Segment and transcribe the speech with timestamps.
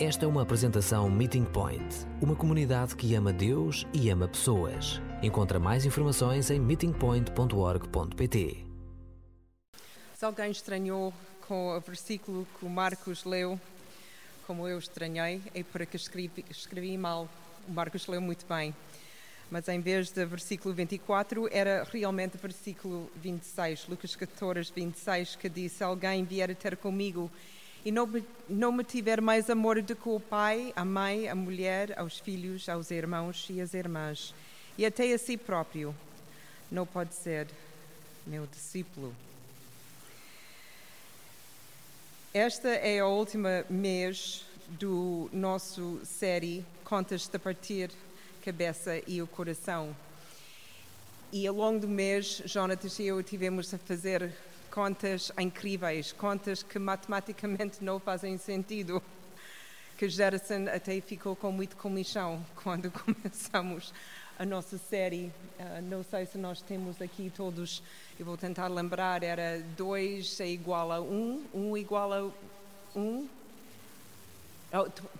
[0.00, 5.02] Esta é uma apresentação Meeting Point, uma comunidade que ama Deus e ama pessoas.
[5.20, 8.64] Encontra mais informações em meetingpoint.org.pt.
[10.14, 11.12] Se alguém estranhou
[11.48, 13.60] com o versículo que o Marcos leu,
[14.46, 17.28] como eu estranhei, é porque escrevi, escrevi mal.
[17.66, 18.72] O Marcos leu muito bem.
[19.50, 25.72] Mas em vez de versículo 24, era realmente versículo 26, Lucas 14, 26, que diz:
[25.72, 27.28] Se alguém vier ter comigo
[27.88, 28.06] e não,
[28.50, 32.68] não me tiver mais amor do que o pai, a mãe, a mulher, aos filhos,
[32.68, 34.34] aos irmãos e às irmãs,
[34.76, 35.94] e até a si próprio,
[36.70, 37.48] não pode ser
[38.26, 39.16] meu discípulo.
[42.34, 47.90] Esta é a última mês do nosso série Contas de Partir
[48.44, 49.96] Cabeça e o Coração.
[51.32, 54.30] E ao longo do mês, Jonatas e eu tivemos a fazer
[54.78, 59.02] contas incríveis, contas que matematicamente não fazem sentido.
[59.96, 63.92] Que Gerson até ficou com muito comichão quando começamos
[64.38, 65.32] a nossa série.
[65.58, 67.82] Uh, não sei se nós temos aqui todos,
[68.20, 72.22] eu vou tentar lembrar, era 2 é igual a 1, um, 1 um igual a
[72.22, 72.30] 1,
[72.94, 73.28] um,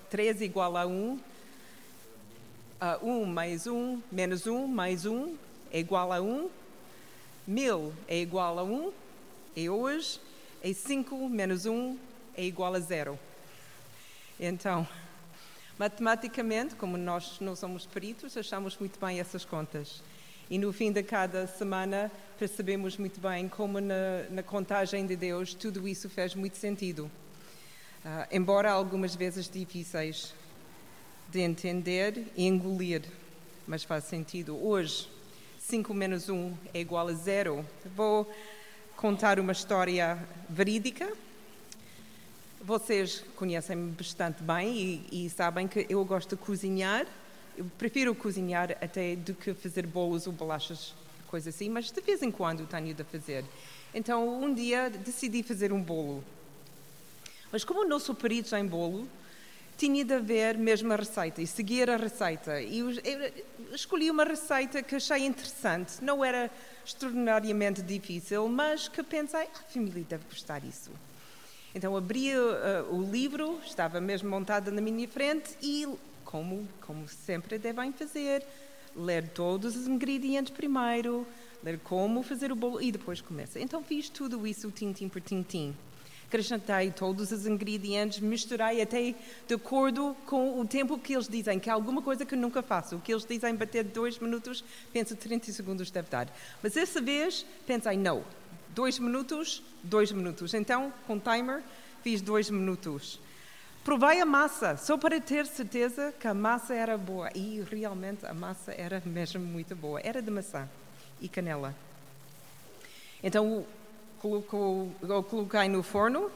[0.08, 1.20] 3 igual a 1, um,
[3.02, 5.36] 1 uh, mais 1 menos 1 mais 1
[5.72, 6.48] é igual a 1,
[7.44, 8.92] 1000 é igual a 1,
[9.54, 10.20] e hoje
[10.62, 11.98] é 5 menos 1
[12.36, 13.18] é igual a 0.
[14.38, 14.86] Então,
[15.78, 20.02] matematicamente, como nós não somos peritos, achamos muito bem essas contas.
[20.50, 25.52] E no fim de cada semana percebemos muito bem como na, na contagem de Deus
[25.52, 27.10] tudo isso faz muito sentido.
[28.04, 30.32] Uh, embora algumas vezes difíceis
[31.30, 33.02] de entender e engolir,
[33.66, 34.56] mas faz sentido.
[34.56, 35.08] Hoje,
[35.58, 37.66] 5 menos 1 é igual a 0.
[37.94, 38.26] Vou
[38.98, 40.18] contar uma história
[40.50, 41.08] verídica.
[42.60, 47.06] Vocês conhecem-me bastante bem e, e, sabem que eu gosto de cozinhar.
[47.56, 50.94] Eu prefiro cozinhar até do que fazer bolos ou bolachas,
[51.28, 53.44] coisa assim, mas de vez em quando tenho de fazer.
[53.94, 56.24] Então, um dia decidi fazer um bolo.
[57.52, 59.08] Mas como não sou perito em bolo,
[59.78, 62.60] tinha de haver mesmo a receita e seguir a receita.
[62.60, 62.82] E
[63.72, 66.02] escolhi uma receita que achei interessante.
[66.02, 66.50] Não era
[66.84, 70.90] extraordinariamente difícil, mas que pensei, ah, a família deve gostar disso.
[71.72, 75.86] Então abri uh, o livro, estava mesmo montada na minha frente e,
[76.24, 78.44] como, como sempre devem fazer,
[78.96, 81.24] ler todos os ingredientes primeiro,
[81.62, 83.60] ler como fazer o bolo e depois começa.
[83.60, 85.76] Então fiz tudo isso tintim por tintim
[86.28, 89.14] acrescentei todos os ingredientes, misturei até
[89.46, 92.62] de acordo com o tempo que eles dizem, que é alguma coisa que eu nunca
[92.62, 92.96] faço.
[92.96, 94.62] O que eles dizem bater dois minutos,
[94.92, 96.28] penso 30 segundos deve dar.
[96.62, 98.22] Mas essa vez pensei, não,
[98.74, 100.52] dois minutos, dois minutos.
[100.52, 101.62] Então, com timer,
[102.02, 103.18] fiz dois minutos.
[103.82, 107.30] Provei a massa, só para ter certeza que a massa era boa.
[107.34, 109.98] E realmente a massa era mesmo muito boa.
[110.04, 110.68] Era de maçã
[111.22, 111.74] e canela.
[113.22, 113.64] Então,
[114.20, 114.92] colocou,
[115.28, 116.30] coloquei no forno,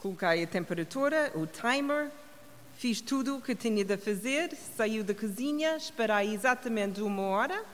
[0.00, 2.10] coloquei a temperatura, o timer,
[2.76, 7.64] fiz tudo o que tinha de fazer, saiu da cozinha, esperei exatamente uma hora,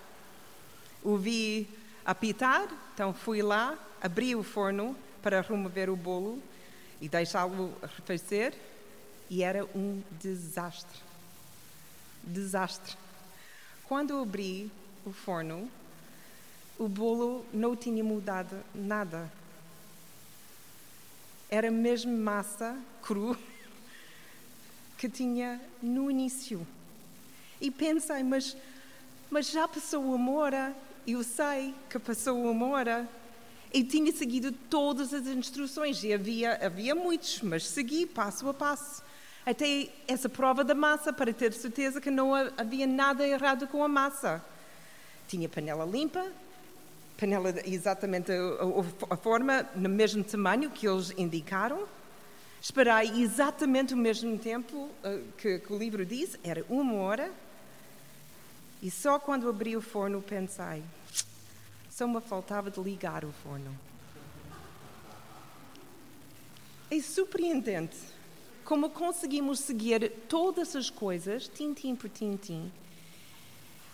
[1.02, 1.68] ouvi
[2.04, 6.42] apitar, então fui lá, abri o forno para remover o bolo
[7.00, 8.54] e deixá-lo arrefecer
[9.30, 10.98] e era um desastre.
[12.22, 12.96] Desastre.
[13.84, 14.70] Quando abri
[15.04, 15.70] o forno,
[16.78, 19.30] o bolo não tinha mudado nada.
[21.50, 23.36] Era mesmo massa cru
[24.96, 26.66] que tinha no início.
[27.60, 28.56] E pensei, mas,
[29.30, 33.08] mas já passou uma hora, eu sei que passou uma hora.
[33.72, 39.02] E tinha seguido todas as instruções, e havia, havia muitos, mas segui passo a passo.
[39.44, 43.88] Até essa prova da massa, para ter certeza que não havia nada errado com a
[43.88, 44.44] massa.
[45.26, 46.30] Tinha panela limpa,
[47.18, 51.86] panela exatamente a, a, forma, no mesmo tamanho que eles indicaram.
[52.60, 57.30] Esperei exatamente o mesmo tempo uh, que, que, o livro diz, era uma hora.
[58.80, 60.82] E só quando abri o forno pensei,
[61.90, 63.76] só me faltava de ligar o forno.
[66.90, 67.96] É surpreendente
[68.68, 72.70] como conseguimos seguir todas as coisas, tintim por tintim,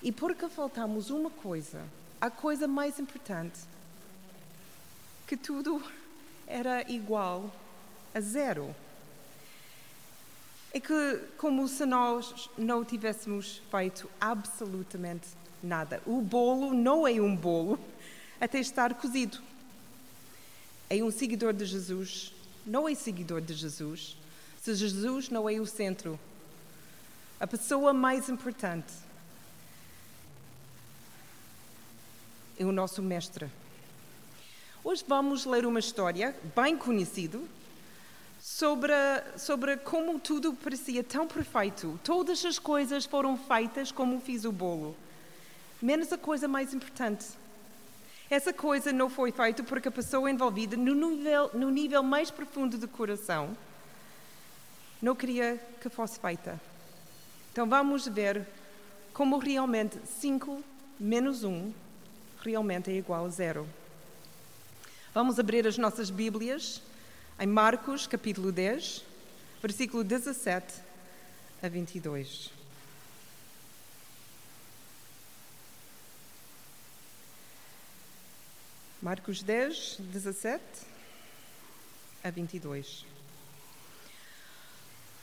[0.02, 1.80] e porque faltamos uma coisa,
[2.20, 3.60] a coisa mais importante,
[5.26, 5.82] que tudo
[6.46, 7.50] era igual
[8.14, 8.74] a zero.
[10.72, 15.28] É que, como se nós não tivéssemos feito absolutamente
[15.62, 16.02] nada.
[16.04, 17.78] O bolo não é um bolo
[18.40, 19.38] até estar cozido.
[20.90, 22.32] É um seguidor de Jesus,
[22.66, 24.16] não é seguidor de Jesus,
[24.62, 26.18] se Jesus não é o centro,
[27.38, 28.92] a pessoa mais importante
[32.58, 33.50] é o nosso mestre.
[34.82, 37.40] Hoje vamos ler uma história bem conhecida
[38.40, 38.92] sobre,
[39.36, 41.98] sobre como tudo parecia tão perfeito.
[42.04, 44.94] Todas as coisas foram feitas como fiz o bolo,
[45.80, 47.26] menos a coisa mais importante.
[48.30, 52.78] Essa coisa não foi feita porque a pessoa envolvida, no nível, no nível mais profundo
[52.78, 53.56] do coração,
[55.00, 56.60] não queria que fosse feita.
[57.52, 58.46] Então vamos ver
[59.12, 60.62] como realmente 5
[60.98, 61.83] menos 1
[62.44, 63.66] realmente é igual a zero.
[65.12, 66.82] Vamos abrir as nossas Bíblias
[67.38, 69.04] em Marcos, capítulo 10,
[69.62, 70.74] versículo 17
[71.62, 72.50] a 22.
[79.00, 80.62] Marcos 10, 17
[82.22, 83.04] a 22.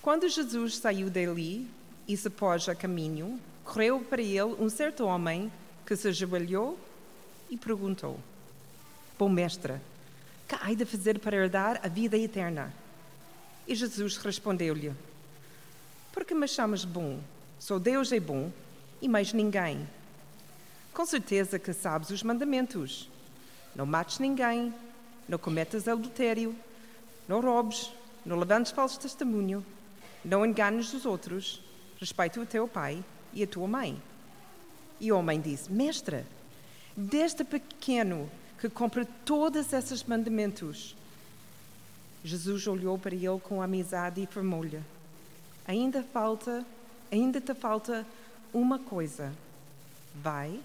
[0.01, 1.67] Quando Jesus saiu dali
[2.07, 5.51] e se pôs a caminho, correu para ele um certo homem
[5.85, 6.77] que se ajoelhou
[7.51, 8.17] e perguntou:
[9.19, 9.75] Bom mestre,
[10.47, 12.73] que há de fazer para herdar a vida eterna?
[13.67, 14.93] E Jesus respondeu-lhe:
[16.13, 17.19] Por que me chamas bom?
[17.59, 18.51] Só Deus é bom
[19.01, 19.87] e mais ninguém.
[20.93, 23.09] Com certeza que sabes os mandamentos.
[23.75, 24.73] Não mates ninguém,
[25.27, 26.55] não cometas adultério,
[27.27, 27.93] não roubes,
[28.25, 29.65] não levantes falso testemunho,
[30.25, 31.63] não enganes os outros,
[31.99, 34.01] respeita o teu pai e a tua mãe.
[34.99, 36.25] E o homem disse: Mestre,
[36.95, 38.29] desde pequeno
[38.59, 40.95] que cumpre todos esses mandamentos.
[42.23, 44.81] Jesus olhou para ele com amizade e formou-lhe:
[45.67, 46.65] Ainda falta,
[47.11, 48.05] ainda te falta
[48.53, 49.33] uma coisa.
[50.13, 50.59] Vai,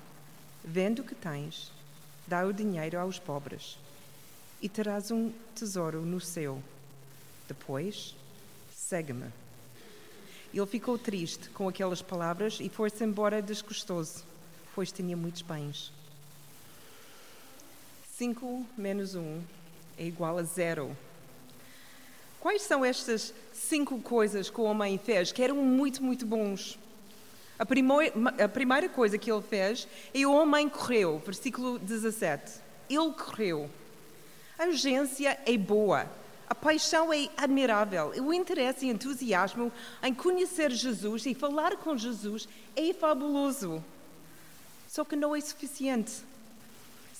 [0.64, 1.70] vende o que tens,
[2.26, 3.78] dá o dinheiro aos pobres
[4.60, 6.60] e terás um tesouro no céu.
[7.46, 8.14] Depois,
[8.74, 9.26] segue-me.
[10.52, 14.24] Ele ficou triste com aquelas palavras e foi-se embora desgostoso,
[14.74, 15.92] pois tinha muitos bens.
[18.16, 19.42] 5 menos 1
[19.98, 20.96] é igual a zero.
[22.40, 26.78] Quais são estas cinco coisas que o homem fez que eram muito, muito bons?
[27.58, 32.58] A, primeira, a primeira coisa que ele fez é o homem correu, versículo 17.
[32.88, 33.68] Ele correu.
[34.58, 36.10] A urgência é boa.
[36.48, 38.14] A paixão é admirável.
[38.22, 39.70] O interesse e entusiasmo
[40.02, 43.84] em conhecer Jesus e falar com Jesus é fabuloso.
[44.88, 46.24] Só que não é suficiente.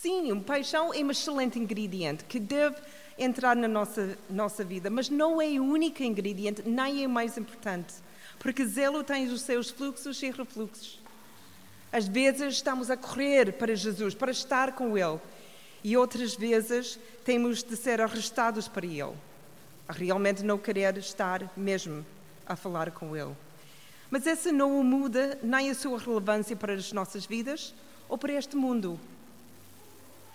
[0.01, 2.77] Sim, uma paixão é um excelente ingrediente que deve
[3.19, 7.39] entrar na nossa, nossa vida, mas não é o único ingrediente, nem é o mais
[7.39, 7.95] importante,
[8.39, 11.01] porque zelo tem os seus fluxos e refluxos.
[11.91, 15.19] Às vezes estamos a correr para Jesus, para estar com Ele,
[15.83, 19.15] e outras vezes temos de ser arrestados para Ele,
[19.89, 22.05] a realmente não querer estar mesmo
[22.47, 23.35] a falar com Ele.
[24.11, 27.75] Mas essa não muda nem a sua relevância para as nossas vidas
[28.11, 29.01] ou para este mundo.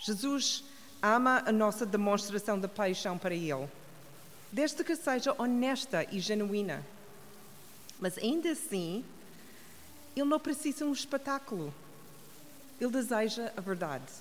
[0.01, 0.63] Jesus
[1.01, 3.69] ama a nossa demonstração de paixão para Ele,
[4.51, 6.83] desde que seja honesta e genuína.
[7.99, 9.05] Mas ainda assim,
[10.15, 11.71] Ele não precisa de um espetáculo.
[12.79, 14.11] Ele deseja a verdade.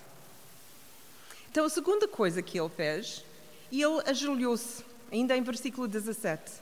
[1.50, 3.25] Então, a segunda coisa que ele fez,
[3.73, 6.53] ele ajoelhou-se, ainda em versículo 17.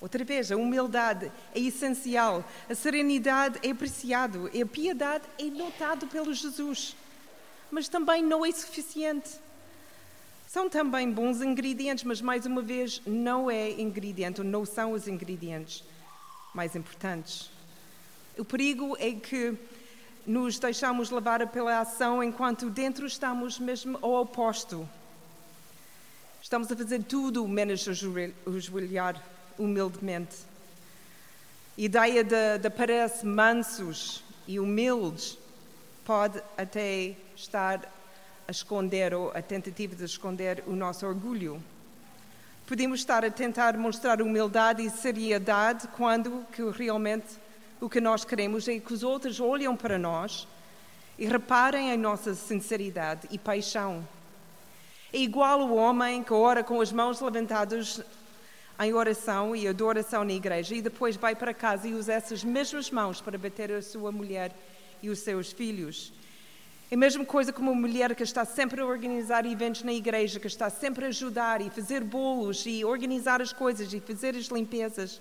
[0.00, 6.34] Outra vez, a humildade é essencial, a serenidade é apreciado, a piedade é notado pelo
[6.34, 6.94] Jesus
[7.74, 9.30] mas também não é suficiente.
[10.46, 15.08] São também bons ingredientes, mas mais uma vez não é ingrediente, ou não são os
[15.08, 15.82] ingredientes
[16.54, 17.50] mais importantes.
[18.38, 19.58] O perigo é que
[20.24, 24.88] nos deixamos levar pela ação enquanto dentro estamos mesmo ao oposto.
[26.40, 29.20] Estamos a fazer tudo menos ajoelhar
[29.58, 30.36] humildemente.
[31.76, 35.36] A ideia de, de mansos e humildes
[36.04, 37.80] pode até estar
[38.46, 41.62] a esconder ou a tentativa de esconder o nosso orgulho.
[42.66, 47.26] Podemos estar a tentar mostrar humildade e seriedade quando que realmente
[47.80, 50.48] o que nós queremos é que os outros olhem para nós
[51.18, 54.06] e reparem em nossa sinceridade e paixão.
[55.12, 58.02] É igual o homem que ora com as mãos levantadas
[58.80, 62.90] em oração e adoração na igreja e depois vai para casa e usa essas mesmas
[62.90, 64.52] mãos para bater a sua mulher
[65.02, 66.12] e os seus filhos.
[66.94, 70.38] É a mesma coisa como uma mulher que está sempre a organizar eventos na igreja,
[70.38, 74.44] que está sempre a ajudar e fazer bolos e organizar as coisas e fazer as
[74.44, 75.20] limpezas.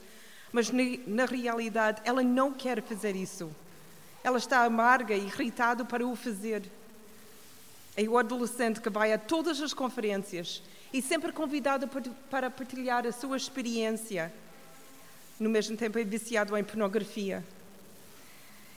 [0.52, 0.70] Mas
[1.08, 3.50] na realidade ela não quer fazer isso.
[4.24, 6.62] Ela está amarga e irritada para o fazer.
[7.98, 10.62] É o adolescente que vai a todas as conferências
[10.94, 11.90] e sempre convidado
[12.30, 14.32] para partilhar a sua experiência.
[15.40, 17.44] No mesmo tempo é viciado em pornografia.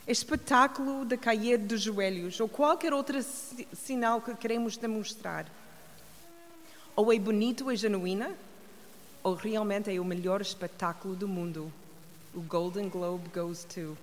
[0.07, 3.21] É espetáculo de cair dos joelhos ou qualquer outro
[3.75, 5.47] sinal que queremos demonstrar.
[6.95, 8.33] Ou é bonito e genuína,
[9.23, 11.73] ou realmente é o melhor espetáculo do mundo.
[12.33, 13.99] O Golden Globe goes to.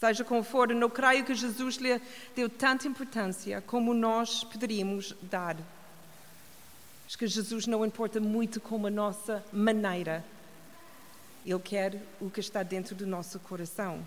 [0.00, 2.00] Seja como for, não creio que Jesus lhe
[2.34, 5.56] deu tanta importância como nós poderíamos dar.
[7.06, 10.24] Acho que Jesus não importa muito com a nossa maneira.
[11.46, 14.06] Ele quer o que está dentro do nosso coração.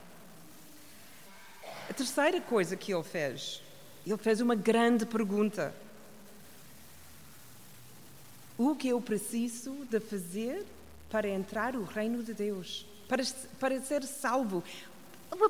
[1.90, 3.64] A terceira coisa que ele fez,
[4.06, 5.74] ele fez uma grande pergunta.
[8.56, 10.64] O que eu preciso de fazer
[11.10, 12.86] para entrar no reino de Deus?
[13.08, 13.24] Para,
[13.60, 14.64] para ser salvo?
[15.32, 15.50] Uma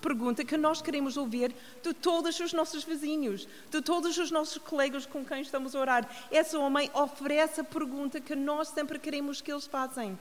[0.00, 5.04] pergunta que nós queremos ouvir de todos os nossos vizinhos, de todos os nossos colegas
[5.04, 6.08] com quem estamos a orar.
[6.30, 10.18] Esse homem oferece a pergunta que nós sempre queremos que eles façam.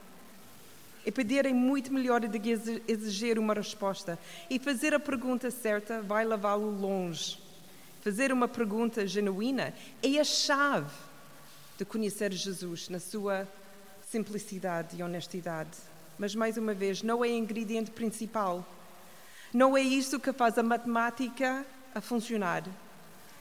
[1.05, 2.49] E pedirem muito melhor do que
[2.87, 4.17] exigir uma resposta.
[4.49, 7.37] E fazer a pergunta certa vai levá-lo longe.
[8.01, 10.91] Fazer uma pergunta genuína é a chave
[11.77, 13.47] de conhecer Jesus na sua
[14.09, 15.77] simplicidade e honestidade.
[16.17, 18.65] Mas, mais uma vez, não é ingrediente principal.
[19.53, 22.63] Não é isso que faz a matemática a funcionar.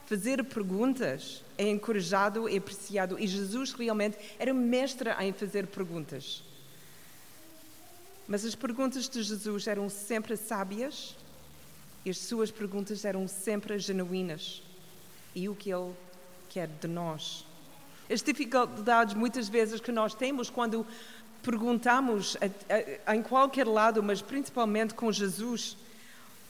[0.06, 6.42] Fazer perguntas é encorajado e apreciado, e Jesus realmente era mestre em fazer perguntas.
[8.26, 11.16] Mas as perguntas de Jesus eram sempre sábias
[12.04, 14.62] e as suas perguntas eram sempre genuínas.
[15.34, 15.92] E o que ele
[16.48, 17.44] quer de nós.
[18.10, 20.86] As dificuldades muitas vezes que nós temos quando
[21.42, 25.76] perguntamos a, a, em qualquer lado, mas principalmente com Jesus,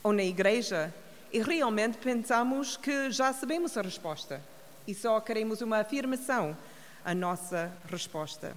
[0.04, 0.93] ou na igreja
[1.33, 4.40] e realmente pensamos que já sabemos a resposta
[4.87, 6.57] e só queremos uma afirmação
[7.04, 8.54] a nossa resposta.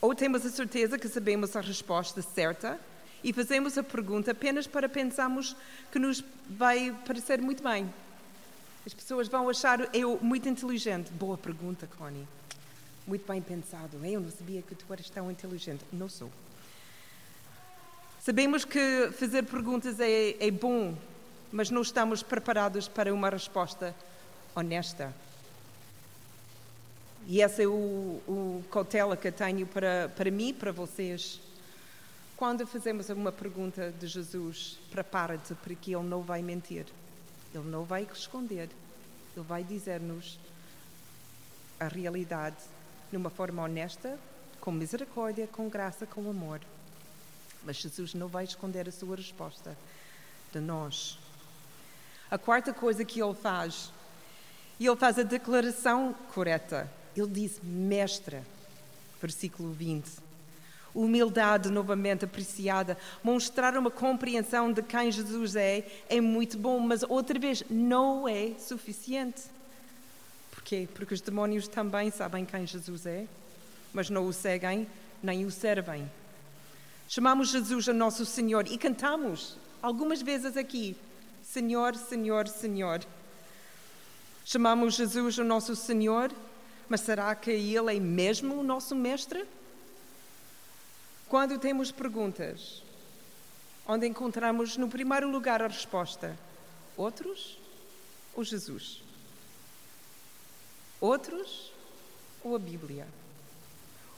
[0.00, 2.78] Ou temos a certeza que sabemos a resposta certa
[3.24, 5.56] e fazemos a pergunta apenas para pensarmos
[5.90, 7.92] que nos vai parecer muito bem.
[8.84, 11.10] As pessoas vão achar eu muito inteligente.
[11.10, 12.26] Boa pergunta, Connie.
[13.06, 13.98] Muito bem pensado.
[14.04, 15.84] Eu não sabia que tu eras tão inteligente.
[15.92, 16.30] Não sou.
[18.20, 20.96] Sabemos que fazer perguntas é, é bom,
[21.50, 23.94] mas não estamos preparados para uma resposta
[24.54, 25.14] honesta.
[27.28, 27.72] E essa é o,
[28.28, 31.40] o cautela que tenho para, para mim para vocês.
[32.36, 36.86] Quando fazemos uma pergunta de Jesus, prepara-te porque Ele não vai mentir.
[37.52, 38.68] Ele não vai esconder.
[39.36, 40.38] Ele vai dizer-nos
[41.80, 42.56] a realidade
[43.10, 44.18] de uma forma honesta,
[44.60, 46.60] com misericórdia, com graça, com amor.
[47.64, 49.76] Mas Jesus não vai esconder a sua resposta
[50.52, 51.18] de nós.
[52.30, 53.92] A quarta coisa que ele faz,
[54.78, 56.88] ele faz a declaração correta.
[57.16, 58.38] Ele diz: Mestre,
[59.20, 60.26] versículo 20.
[60.94, 67.38] Humildade novamente apreciada, mostrar uma compreensão de quem Jesus é, é muito bom, mas outra
[67.38, 69.42] vez não é suficiente.
[70.50, 70.88] Porquê?
[70.94, 73.26] Porque os demónios também sabem quem Jesus é,
[73.92, 74.86] mas não o seguem
[75.22, 76.10] nem o servem.
[77.08, 80.96] Chamamos Jesus a nosso Senhor e cantamos algumas vezes aqui:
[81.42, 83.00] Senhor, Senhor, Senhor.
[84.44, 86.30] Chamamos Jesus o nosso Senhor,
[86.88, 89.44] mas será que Ele é mesmo o nosso Mestre?
[91.28, 92.82] Quando temos perguntas,
[93.86, 96.36] onde encontramos no primeiro lugar a resposta?
[96.96, 97.58] Outros
[98.34, 99.02] ou Jesus?
[101.00, 101.72] Outros
[102.44, 103.06] ou a Bíblia?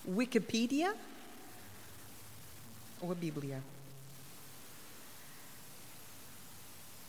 [0.07, 0.95] Wikipedia
[3.01, 3.63] ou a Bíblia.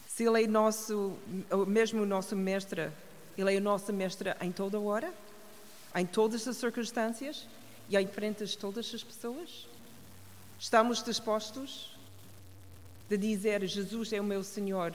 [0.08, 1.18] Se Ele é nosso,
[1.68, 2.92] mesmo o nosso mestre,
[3.38, 5.14] Ele é o nosso mestre em toda hora,
[5.96, 7.48] em todas as circunstâncias
[7.90, 9.68] e em frente a todas as pessoas?
[10.60, 11.98] Estamos dispostos
[13.10, 14.94] de dizer Jesus é o meu Senhor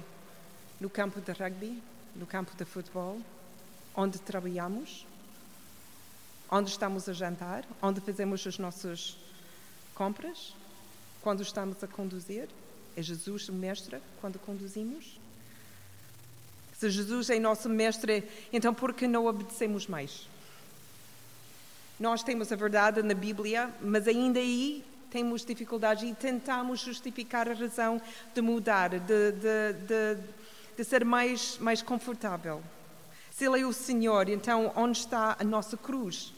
[0.81, 1.83] no campo de rugby,
[2.15, 3.21] no campo de futebol,
[3.95, 5.07] onde trabalhamos,
[6.51, 9.17] onde estamos a jantar, onde fazemos as nossas
[9.95, 10.55] compras?
[11.25, 12.49] quando estamos a conduzir?
[12.95, 15.19] É Jesus o mestre quando conduzimos?
[16.79, 20.29] Se Jesus é nosso mestre, então por que não obedecemos mais?
[21.99, 27.55] Nós temos a verdade na Bíblia, mas ainda aí temos dificuldades e tentamos justificar a
[27.55, 28.01] razão
[28.35, 30.19] de mudar, de, de, de,
[30.77, 32.63] de ser mais, mais confortável.
[33.31, 36.33] Se Ele é o Senhor, então onde está a nossa cruz?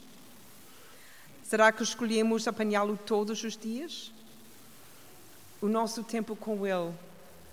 [1.43, 4.13] Será que escolhemos apanhá-lo todos os dias?
[5.61, 6.93] o nosso tempo com Ele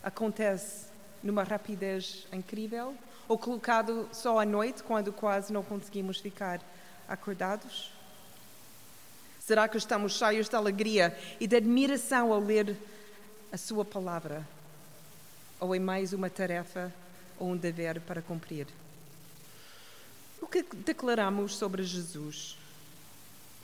[0.03, 0.88] acontece
[1.22, 2.95] numa rapidez incrível
[3.27, 6.60] ou colocado só à noite, quando quase não conseguimos ficar
[7.07, 7.92] acordados?
[9.45, 12.77] Será que estamos cheios de alegria e de admiração ao ler
[13.51, 14.47] a Sua palavra?
[15.59, 16.93] Ou é mais uma tarefa
[17.38, 18.65] ou um dever para cumprir?
[20.41, 22.57] O que declaramos sobre Jesus?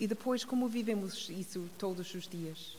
[0.01, 2.75] E depois, como vivemos isso todos os dias?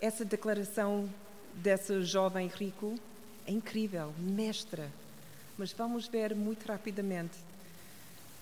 [0.00, 1.10] Essa declaração
[1.56, 2.98] desse jovem rico
[3.46, 4.90] é incrível, mestra.
[5.58, 7.36] Mas vamos ver muito rapidamente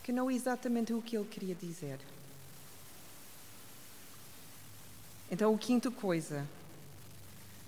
[0.05, 1.99] que não é exatamente o que ele queria dizer.
[5.31, 6.47] Então, a quinta coisa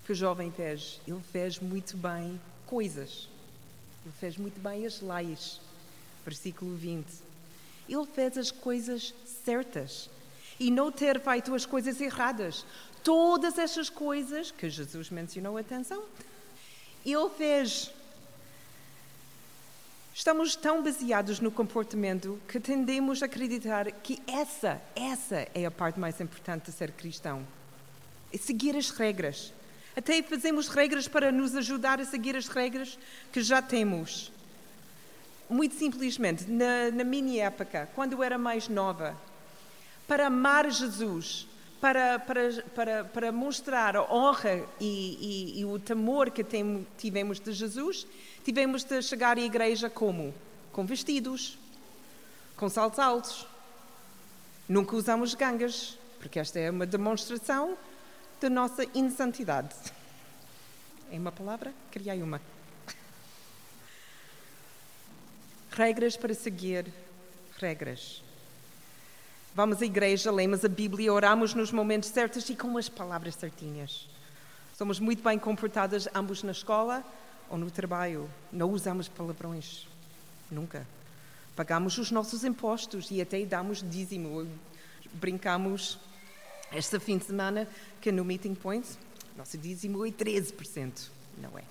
[0.04, 3.28] que o jovem fez, ele fez muito bem coisas.
[4.04, 5.61] Ele fez muito bem as leis.
[6.25, 7.07] Versículo 20.
[7.88, 9.14] Ele fez as coisas
[9.45, 10.11] certas
[10.59, 12.64] e não ter feito as coisas erradas.
[13.04, 16.02] Todas essas coisas que Jesus mencionou, atenção,
[17.04, 17.90] ele fez.
[20.14, 25.99] Estamos tão baseados no comportamento que tendemos a acreditar que essa, essa é a parte
[25.99, 27.47] mais importante de ser cristão.
[28.31, 29.54] É seguir as regras.
[29.97, 32.99] Até fazemos regras para nos ajudar a seguir as regras
[33.33, 34.31] que já temos.
[35.49, 39.16] Muito simplesmente, na, na minha época, quando eu era mais nova,
[40.07, 41.49] para amar Jesus,
[41.81, 47.40] para, para, para, para mostrar a honra e, e, e o temor que tem, tivemos
[47.40, 48.07] de Jesus,
[48.44, 50.34] tivemos de chegar à igreja como?
[50.72, 51.58] Com vestidos,
[52.56, 53.46] com saltos altos.
[54.68, 57.76] Nunca usamos gangas, porque esta é uma demonstração
[58.40, 59.75] da nossa insantidade.
[61.11, 61.72] É uma palavra?
[61.90, 62.40] Criei uma.
[65.70, 66.87] Regras para seguir
[67.58, 68.22] regras.
[69.54, 74.08] Vamos à igreja, lemos a Bíblia, oramos nos momentos certos e com as palavras certinhas.
[74.76, 77.04] Somos muito bem comportadas, ambos na escola
[77.52, 78.28] ou no trabalho.
[78.50, 79.87] Não usamos palavrões.
[80.50, 80.87] Nunca.
[81.54, 84.49] Pagamos os nossos impostos e até damos dízimo.
[85.12, 85.99] Brincamos
[86.73, 87.68] esta fim de semana
[88.00, 88.88] que no Meeting Point,
[89.37, 91.10] nosso dízimo é 13%.
[91.36, 91.62] Não é?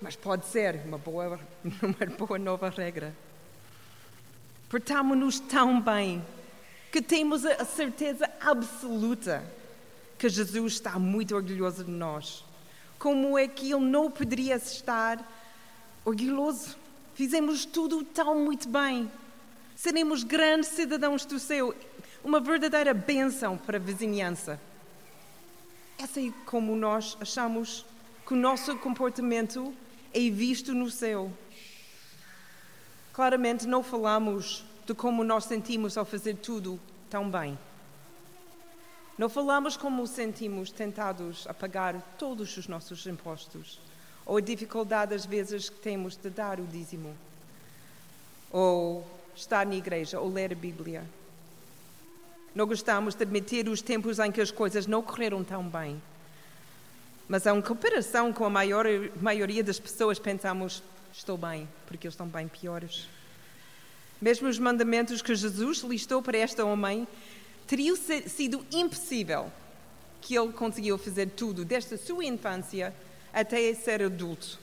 [0.00, 1.40] Mas pode ser uma boa,
[1.82, 3.12] uma boa nova regra.
[4.68, 6.24] Portamos-nos tão bem
[6.92, 9.44] que temos a certeza absoluta
[10.16, 12.44] que Jesus está muito orgulhoso de nós.
[13.00, 15.18] Como é que ele não poderia estar
[16.04, 16.76] orgulhoso?
[17.14, 19.10] Fizemos tudo tão muito bem.
[19.74, 21.74] Seremos grandes cidadãos do céu,
[22.22, 24.60] uma verdadeira bênção para a vizinhança.
[25.98, 27.86] Essa é como nós achamos
[28.26, 29.74] que o nosso comportamento
[30.12, 31.32] é visto no céu.
[33.14, 37.58] Claramente não falamos de como nós sentimos ao fazer tudo tão bem.
[39.20, 43.78] Não falamos como sentimos tentados a pagar todos os nossos impostos,
[44.24, 47.14] ou a dificuldade às vezes que temos de dar o dízimo,
[48.50, 49.06] ou
[49.36, 51.04] estar na igreja, ou ler a Bíblia.
[52.54, 56.00] Não gostamos de admitir os tempos em que as coisas não correram tão bem.
[57.28, 58.86] Mas, em comparação com a maior,
[59.20, 63.06] maioria das pessoas, pensamos: estou bem, porque eles estão bem piores.
[64.18, 67.06] Mesmo os mandamentos que Jesus listou para esta homem,
[67.70, 69.48] teriam sido impossível
[70.20, 72.92] que ele conseguiu fazer tudo, desde a sua infância
[73.32, 74.58] até ser adulto.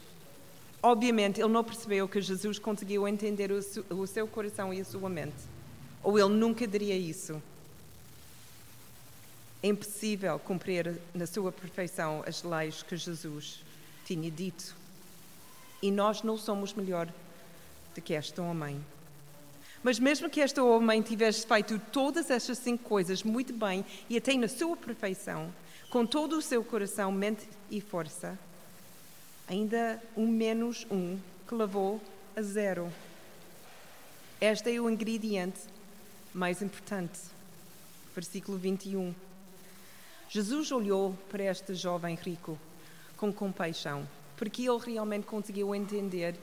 [0.84, 5.38] Obviamente, ele não percebeu que Jesus conseguiu entender o seu coração e a sua mente.
[6.04, 7.41] Ou ele nunca diria isso.
[9.63, 13.63] É impossível cumprir na sua perfeição as leis que Jesus
[14.06, 14.76] tinha dito.
[15.82, 17.08] E nós não somos melhor
[17.96, 18.84] do que este homem.
[19.84, 24.34] Mas mesmo que este homem tivesse feito todas estas cinco coisas muito bem e até
[24.36, 25.54] na sua perfeição,
[25.90, 28.38] com todo o seu coração, mente e força,
[29.48, 32.02] ainda um menos um que levou
[32.36, 32.92] a zero.
[34.42, 35.60] Este é o ingrediente
[36.34, 37.20] mais importante.
[38.13, 39.13] Versículo 21.
[40.30, 42.60] Jesus olhou para este jovem rico
[43.16, 46.36] com compaixão, porque ele realmente conseguiu entender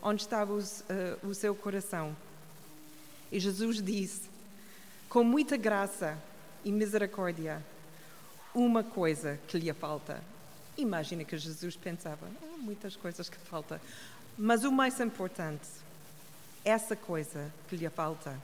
[0.00, 2.16] onde estava o, uh, o seu coração.
[3.32, 4.28] E Jesus disse,
[5.08, 6.18] com muita graça
[6.62, 7.64] e misericórdia,
[8.54, 10.22] uma coisa que lhe falta.
[10.76, 13.80] Imagina que Jesus pensava, oh, muitas coisas que falta,
[14.36, 15.66] mas o mais importante,
[16.62, 18.38] essa coisa que lhe falta.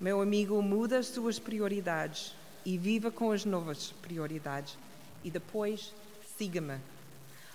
[0.00, 4.76] Meu amigo, muda as suas prioridades e viva com as novas prioridades.
[5.22, 5.94] E depois,
[6.36, 6.78] siga-me.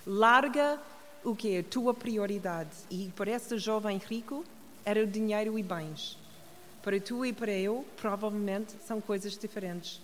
[0.07, 0.79] Larga
[1.21, 2.71] o que é a tua prioridade.
[2.89, 4.43] E para esse jovem rico,
[4.85, 6.17] era o dinheiro e bens.
[6.81, 10.01] Para tu e para eu, provavelmente são coisas diferentes.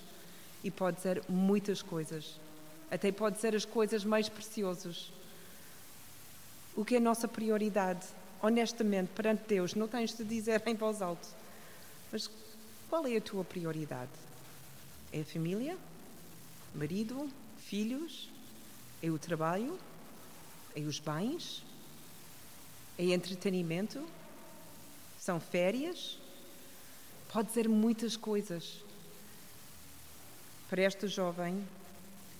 [0.63, 2.39] E pode ser muitas coisas.
[2.89, 5.11] Até pode ser as coisas mais preciosas.
[6.75, 8.05] O que é a nossa prioridade?
[8.41, 11.27] Honestamente, perante Deus, não tens de dizer em voz alta.
[12.11, 12.29] Mas
[12.89, 14.11] qual é a tua prioridade?
[15.11, 15.77] É a família?
[16.75, 17.29] Marido?
[17.57, 18.29] Filhos?
[19.01, 19.77] É o trabalho?
[20.75, 21.63] É os bens?
[22.97, 24.03] É entretenimento?
[25.27, 26.17] São férias?
[27.33, 28.81] Pode ser muitas coisas.
[30.69, 31.67] Para esta jovem,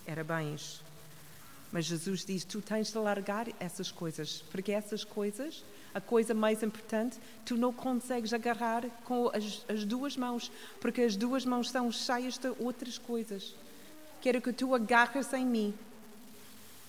[0.06, 0.82] era bens.
[1.70, 6.64] Mas Jesus diz: Tu tens de largar essas coisas, porque essas coisas, a coisa mais
[6.64, 11.92] importante, tu não consegues agarrar com as, as duas mãos, porque as duas mãos são
[11.92, 13.54] cheias de outras coisas.
[14.22, 15.74] Quero que tu agarres em mim.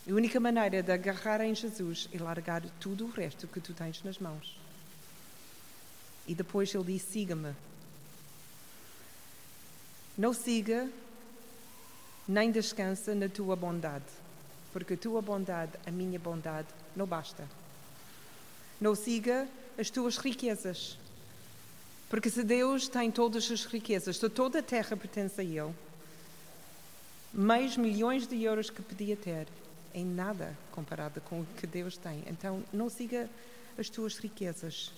[0.09, 4.01] A única maneira de agarrar em Jesus é largar tudo o resto que tu tens
[4.05, 4.68] nas mãos.
[6.29, 7.55] E depois ele diz: Siga-me.
[10.17, 10.89] Não siga
[12.29, 14.05] nem descansa na tua bondade,
[14.73, 17.49] porque a tua bondade, a minha bondade, não basta.
[18.79, 20.99] Não siga as tuas riquezas,
[22.11, 25.75] porque se Deus tem todas as riquezas, se toda a terra pertence a Ele,
[27.33, 29.49] mais milhões de euros que podia ter,
[29.95, 32.23] em nada comparado com o que Deus tem.
[32.27, 33.29] Então, não siga
[33.79, 34.93] as tuas riquezas,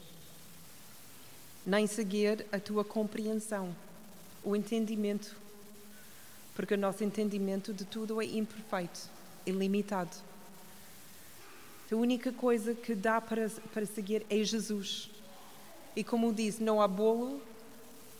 [1.70, 3.74] nem seguir a tua compreensão,
[4.42, 5.36] o entendimento
[6.56, 9.08] porque o nosso entendimento de tudo é imperfeito,
[9.46, 10.14] ilimitado.
[11.90, 15.08] A única coisa que dá para, para seguir é Jesus.
[15.94, 17.40] E como disse, não há bolo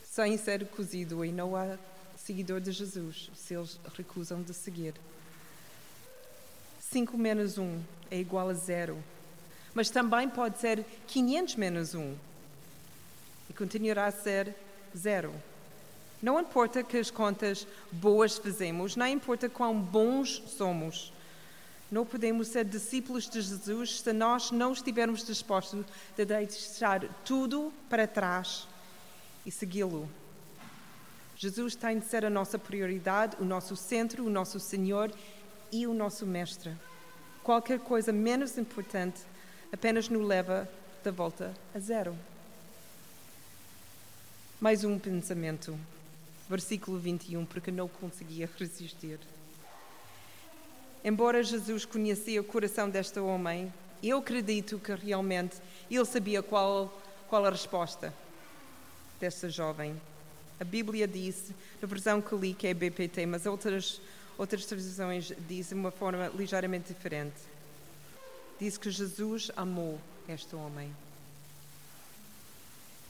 [0.05, 1.77] sem ser cozido e não há
[2.17, 4.95] seguidor de Jesus se eles recusam de seguir.
[6.81, 7.83] 5 menos 1
[8.13, 8.97] é igual a zero.
[9.75, 12.30] Mas também pode ser 500 menos 1
[13.51, 14.55] e continuará a ser
[14.97, 15.35] zero.
[16.23, 21.13] Não importa que as contas boas fazemos, não importa quão bons somos.
[21.91, 25.85] Não podemos ser discípulos de Jesus se nós não estivermos dispostos
[26.17, 28.69] a deixar tudo para trás
[29.45, 30.09] e segui-lo.
[31.37, 35.11] Jesus tem de ser a nossa prioridade, o nosso centro, o nosso Senhor
[35.73, 36.77] e o nosso Mestre.
[37.43, 39.23] Qualquer coisa menos importante
[39.73, 40.69] apenas nos leva
[41.03, 42.17] de volta a zero.
[44.61, 45.75] Mais um pensamento
[46.47, 49.19] versículo 21, porque não conseguia resistir.
[51.03, 55.57] Embora Jesus conhecia o coração desta homem, eu acredito que realmente
[55.91, 56.95] ele sabia qual,
[57.27, 58.13] qual a resposta
[59.19, 59.99] desta jovem.
[60.61, 63.99] A Bíblia diz, na versão que li, que é BPT, mas outras,
[64.37, 67.41] outras traduções dizem de uma forma ligeiramente diferente.
[68.59, 70.95] Diz que Jesus amou este homem.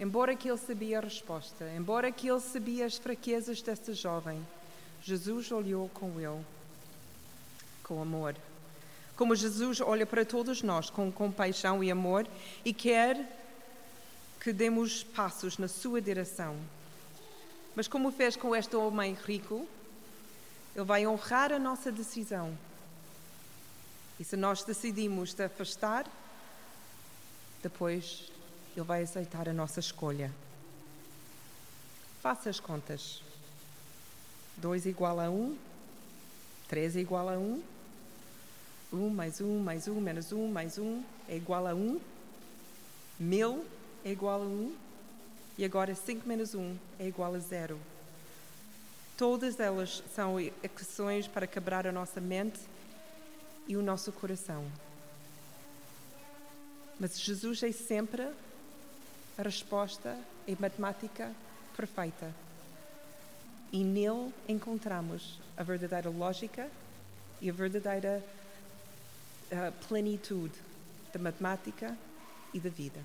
[0.00, 4.44] Embora que ele sabia a resposta, embora que ele sabia as fraquezas desta jovem,
[5.02, 6.42] Jesus olhou com ele
[7.84, 8.34] com amor.
[9.14, 12.26] Como Jesus olha para todos nós com compaixão e amor
[12.64, 13.36] e quer
[14.40, 16.56] que demos passos na sua direção.
[17.76, 19.68] Mas como fez com este homem rico,
[20.74, 22.56] ele vai honrar a nossa decisão.
[24.18, 26.06] E se nós decidimos de afastar,
[27.62, 28.30] depois
[28.76, 30.30] ele vai aceitar a nossa escolha.
[32.20, 33.22] Faça as contas.
[34.56, 35.58] 2 igual a 1, um,
[36.68, 37.62] 3 é igual a 1, um,
[38.92, 41.36] 1 um mais 1 um, mais 1 um, menos 1 um, mais 1 um, é
[41.36, 42.00] igual a 1, um,
[43.18, 43.64] 1000
[44.04, 44.76] é igual a 1 um,
[45.56, 47.78] e agora 5 menos 1 é igual a 0.
[49.16, 52.58] Todas elas são equações para quebrar a nossa mente
[53.66, 54.64] e o nosso coração.
[56.98, 58.28] Mas Jesus é sempre
[59.40, 61.32] a resposta é matemática
[61.74, 62.30] perfeita.
[63.72, 66.68] E nele encontramos a verdadeira lógica
[67.40, 68.22] e a verdadeira
[69.50, 70.52] uh, plenitude
[71.10, 71.96] da matemática
[72.52, 73.00] e da vida.